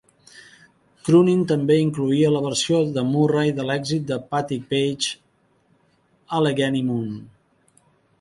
"Croonin" 1.07 1.41
també 1.49 1.75
incloïa 1.81 2.31
la 2.35 2.41
versió 2.45 2.79
de 2.95 3.03
Murray 3.09 3.53
de 3.59 3.65
l'èxit 3.67 4.07
de 4.13 4.17
Patti 4.31 4.57
Page 4.71 5.11
"Allegheny 6.39 6.81
Moon". 6.89 7.13